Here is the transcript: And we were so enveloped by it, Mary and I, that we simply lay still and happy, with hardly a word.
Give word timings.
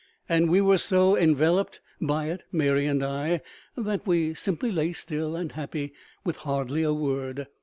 And 0.27 0.49
we 0.49 0.61
were 0.61 0.79
so 0.79 1.15
enveloped 1.15 1.79
by 2.01 2.25
it, 2.29 2.41
Mary 2.51 2.87
and 2.87 3.03
I, 3.03 3.39
that 3.77 4.07
we 4.07 4.33
simply 4.33 4.71
lay 4.71 4.93
still 4.93 5.35
and 5.35 5.51
happy, 5.51 5.93
with 6.23 6.37
hardly 6.37 6.81
a 6.81 6.91
word. 6.91 7.45